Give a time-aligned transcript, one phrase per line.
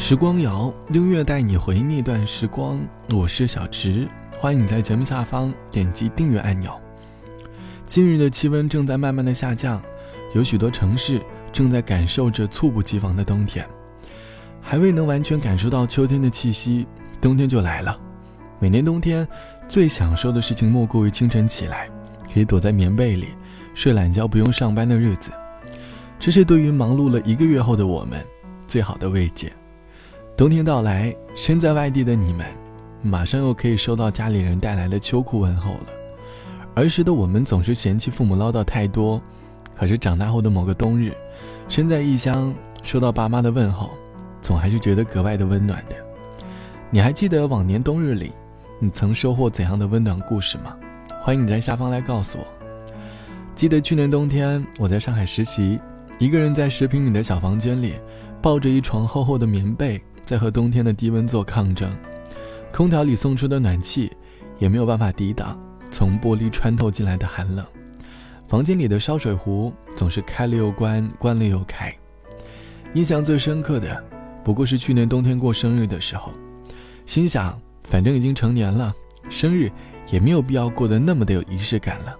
[0.00, 2.80] 时光谣，音乐带你回忆那段时光。
[3.10, 6.72] 我是小直，欢迎你在节目下方点击订阅按钮。
[7.84, 9.82] 今日的气温正在慢慢的下降，
[10.34, 11.20] 有许多城市
[11.52, 13.66] 正在感受着猝不及防的冬天，
[14.62, 16.86] 还未能完全感受到秋天的气息，
[17.20, 17.98] 冬天就来了。
[18.60, 19.26] 每年冬天
[19.68, 21.90] 最享受的事情莫过于清晨起来，
[22.32, 23.26] 可以躲在棉被里
[23.74, 25.32] 睡懒觉，不用上班的日子。
[26.20, 28.24] 这是对于忙碌了一个月后的我们
[28.64, 29.52] 最好的慰藉。
[30.38, 32.46] 冬天到来，身在外地的你们，
[33.02, 35.86] 马上又可以收到家里人带来的秋裤问候了。
[36.76, 39.20] 儿时的我们总是嫌弃父母唠叨太多，
[39.76, 41.12] 可是长大后的某个冬日，
[41.68, 43.90] 身在异乡收到爸妈的问候，
[44.40, 45.96] 总还是觉得格外的温暖的。
[46.88, 48.30] 你还记得往年冬日里，
[48.78, 50.76] 你曾收获怎样的温暖故事吗？
[51.20, 52.46] 欢迎你在下方来告诉我。
[53.56, 55.80] 记得去年冬天我在上海实习。
[56.20, 57.94] 一个人在十平米的小房间里，
[58.40, 61.90] 抱着一床厚厚的棉被，在和冬天的低温做抗争。
[62.70, 64.12] 空调里送出的暖气，
[64.58, 65.58] 也没有办法抵挡
[65.90, 67.64] 从玻璃穿透进来的寒冷。
[68.46, 71.90] 房间里的烧水壶总是开了又关，关了又开。
[72.92, 74.04] 印象最深刻的，
[74.44, 76.30] 不过是去年冬天过生日的时候，
[77.06, 78.94] 心想反正已经成年了，
[79.30, 79.72] 生日
[80.10, 82.14] 也没有必要过得那么的有仪式感了。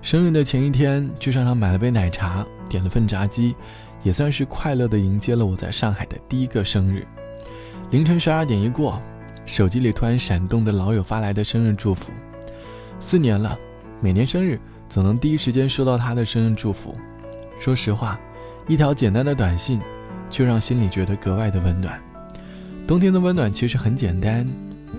[0.00, 3.54] 生日的前一天，去商场买了杯奶茶，点了份炸鸡，
[4.02, 7.06] 也算是快乐的迎接了我在上海的第一个生日。
[7.94, 9.00] 凌晨十二点一过，
[9.46, 12.10] 手机里突然闪动的老友发来的生日祝福。
[12.98, 13.56] 四年了，
[14.00, 16.96] 每年生日总能第一时间收到他的生日祝福。
[17.60, 18.18] 说实话，
[18.66, 19.80] 一条简单的短信，
[20.28, 21.96] 却让心里觉得格外的温暖。
[22.84, 24.44] 冬天的温暖其实很简单，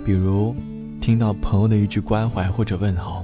[0.05, 0.55] 比如
[1.01, 3.21] 听到朋友的一句关怀或者问候。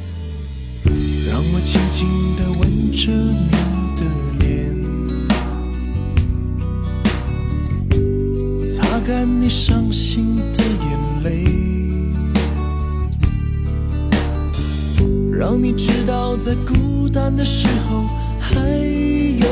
[1.30, 3.48] 让我轻轻地吻着你
[9.52, 11.46] 伤心的眼泪，
[15.30, 18.08] 让你知道在孤单的时候
[18.40, 19.46] 还有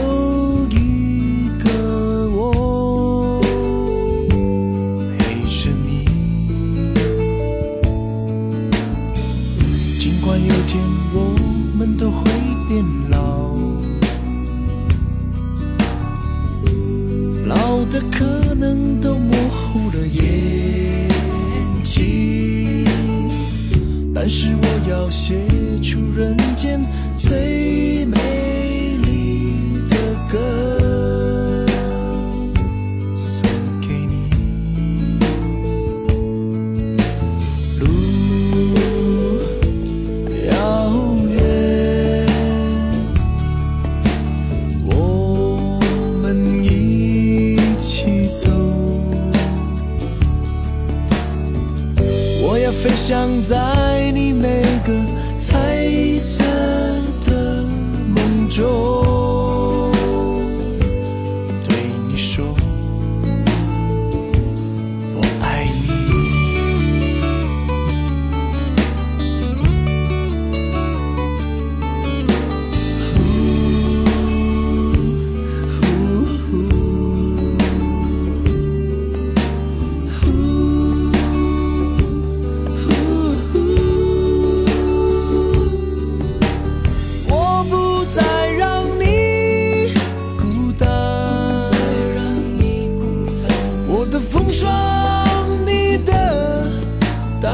[52.71, 54.93] 飞翔在你每个
[55.39, 55.78] 彩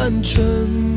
[0.05, 0.94] 单纯，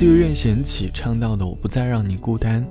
[0.00, 2.66] 自于任贤齐唱到的“我不再让你孤单”。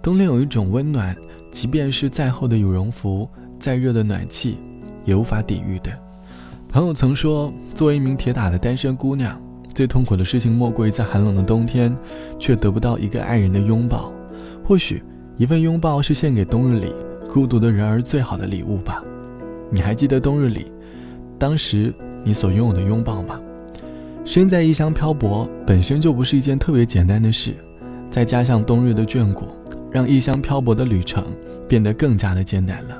[0.00, 1.14] 冬天有一种温暖，
[1.50, 3.28] 即便是再厚的羽绒服，
[3.60, 4.56] 再热的暖气，
[5.04, 5.90] 也无法抵御的。
[6.70, 9.38] 朋友曾说，作为一名铁打的单身姑娘，
[9.74, 11.94] 最痛苦的事情莫过于在寒冷的冬天，
[12.38, 14.10] 却得不到一个爱人的拥抱。
[14.64, 15.02] 或许，
[15.36, 16.94] 一份拥抱是献给冬日里
[17.30, 19.04] 孤独的人儿最好的礼物吧。
[19.70, 20.72] 你还记得冬日里，
[21.38, 21.92] 当时
[22.24, 23.38] 你所拥有的拥抱吗？
[24.24, 27.54] 身在异乡漂泊，本身就不是一件特别简单的事，
[28.10, 29.46] 再加上冬日的眷顾。
[29.92, 31.22] 让异乡漂泊的旅程
[31.68, 32.96] 变得更加的艰难了。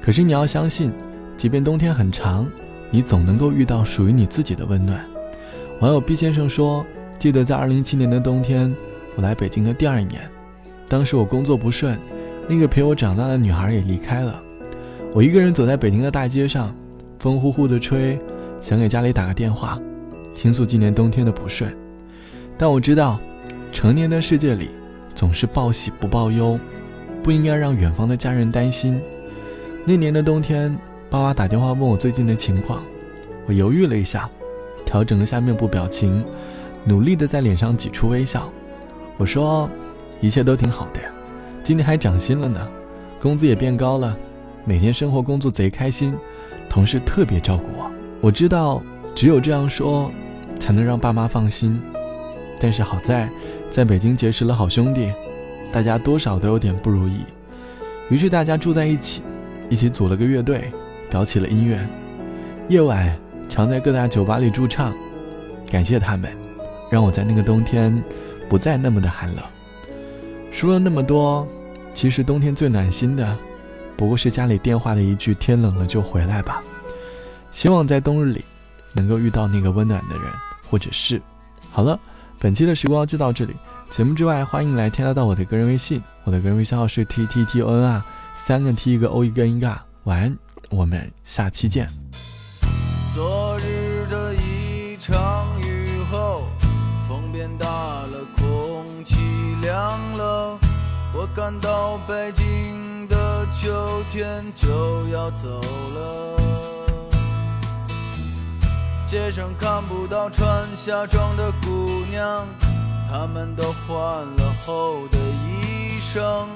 [0.00, 0.90] 可是你要相信，
[1.36, 2.48] 即便冬天很长，
[2.90, 5.04] 你总能够遇到属于你自己的温暖。
[5.80, 6.82] 网友毕先生说
[7.20, 8.74] ：“记得在2017年的冬天，
[9.16, 10.22] 我来北京的第二年，
[10.88, 11.98] 当时我工作不顺，
[12.48, 14.42] 那个陪我长大的女孩也离开了。
[15.12, 16.74] 我一个人走在北京的大街上，
[17.18, 18.18] 风呼呼的吹，
[18.60, 19.78] 想给家里打个电话，
[20.34, 21.74] 倾诉今年冬天的不顺。
[22.58, 23.18] 但我知道，
[23.72, 24.68] 成年的世界里。”
[25.14, 26.58] 总是报喜不报忧，
[27.22, 29.00] 不应该让远方的家人担心。
[29.84, 30.76] 那年的冬天，
[31.08, 32.82] 爸妈打电话问我最近的情况，
[33.46, 34.28] 我犹豫了一下，
[34.84, 36.24] 调整了下面部表情，
[36.82, 38.52] 努力的在脸上挤出微笑。
[39.16, 39.70] 我说
[40.20, 41.08] ：“一切都挺好的呀，
[41.62, 42.68] 今年还涨薪了呢，
[43.22, 44.18] 工资也变高了，
[44.64, 46.12] 每天生活工作贼开心，
[46.68, 47.88] 同事特别照顾我。
[48.20, 48.82] 我知道，
[49.14, 50.10] 只有这样说，
[50.58, 51.80] 才能让爸妈放心。
[52.60, 53.28] 但是好在。”
[53.70, 55.12] 在北京结识了好兄弟，
[55.72, 57.24] 大家多少都有点不如意，
[58.08, 59.20] 于是大家住在一起，
[59.68, 60.72] 一起组了个乐队，
[61.10, 61.84] 搞起了音乐，
[62.68, 63.12] 夜晚
[63.48, 64.94] 常在各大酒吧里驻唱。
[65.68, 66.30] 感谢他们，
[66.88, 68.00] 让我在那个冬天
[68.48, 69.42] 不再那么的寒冷。
[70.52, 71.44] 说了那么多，
[71.92, 73.36] 其实冬天最暖心的，
[73.96, 76.62] 不过是家里电话的一句“天冷了就回来吧”。
[77.50, 78.44] 希望在冬日里，
[78.94, 80.24] 能够遇到那个温暖的人
[80.70, 81.20] 或者是。
[81.70, 81.98] 好了。
[82.40, 83.56] 本期的时光就到这里。
[83.90, 88.04] 节目之外，欢迎来添加到我的个人微信，我的个人微信号是 t t t o n 啊，
[88.36, 89.82] 三个 t 一个 o 一个 n 啊。
[90.02, 90.36] 晚安，
[90.68, 91.88] 我们下期见。
[93.14, 96.42] 昨日的一场雨后，
[97.08, 99.16] 风变大了，空气
[99.62, 100.58] 凉了，
[101.14, 104.68] 我感到北京的秋天就
[105.08, 106.73] 要走了。
[109.14, 112.48] 街上看不到穿夏装的姑娘，
[113.08, 116.48] 她们都换了厚的衣裳，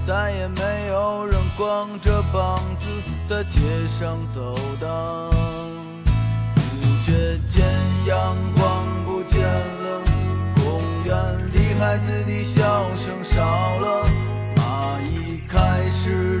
[0.00, 2.86] 再也没有人光着膀子
[3.26, 4.88] 在街上走荡。
[6.80, 7.62] 不觉间，
[8.06, 10.00] 阳光不见了，
[10.56, 11.14] 公园
[11.52, 13.42] 里孩子的笑声少
[13.80, 14.08] 了，
[14.56, 16.37] 蚂蚁开始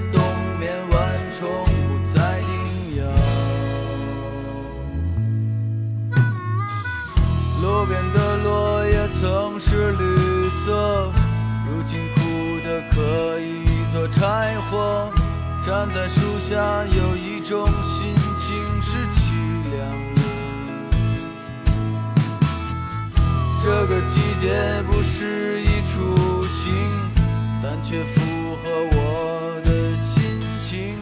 [14.72, 15.10] 我。
[15.66, 18.46] 站在树下，有一种心情
[18.80, 19.20] 是凄
[19.74, 19.76] 凉
[20.14, 20.18] 的。
[23.60, 24.46] 这个季节
[24.90, 26.72] 不适宜出行，
[27.62, 28.20] 但却符
[28.62, 30.96] 合我的心情。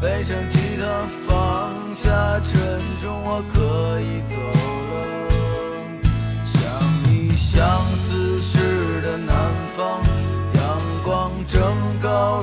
[0.00, 0.84] 背上吉他，
[1.26, 2.52] 放下沉
[3.02, 4.36] 重，我可以走
[4.92, 4.94] 了。
[6.44, 6.60] 想
[7.10, 7.56] 你，想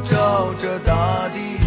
[0.02, 1.58] 照着大地。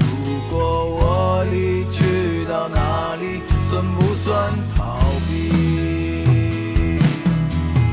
[0.00, 6.98] 如果我离去到哪里，算不算逃避？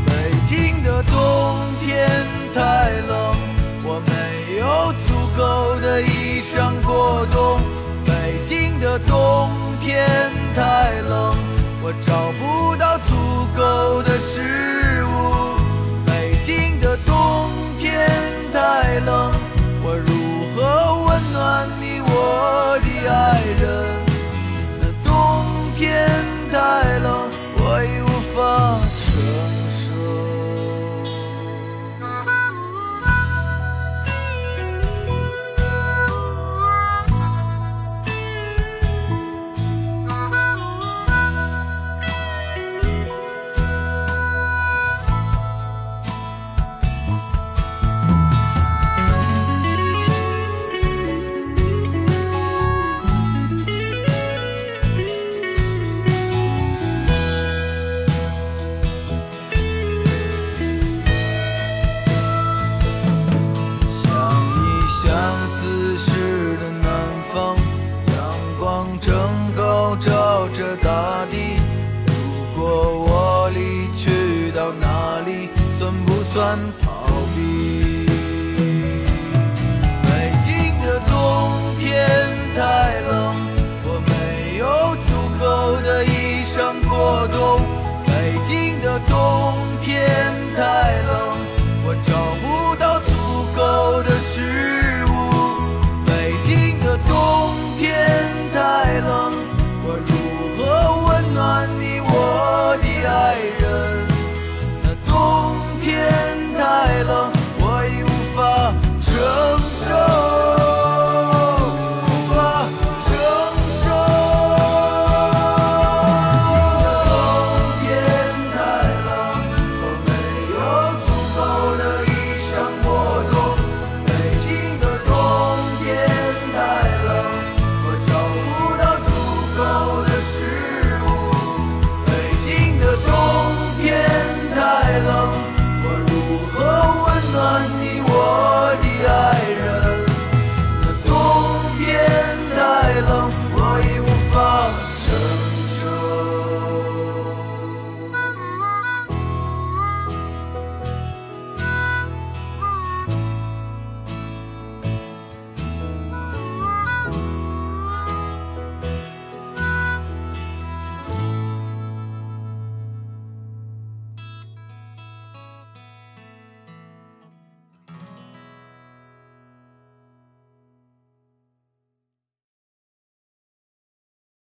[0.05, 0.11] 北
[0.45, 1.13] 京的冬
[1.81, 2.09] 天
[2.53, 3.35] 太冷，
[3.83, 4.11] 我没
[4.57, 4.63] 有
[5.05, 5.07] 足
[5.37, 7.59] 够的衣裳过冬。
[8.05, 9.49] 北京的冬
[9.79, 10.07] 天
[10.55, 11.35] 太冷，
[11.81, 12.75] 我找不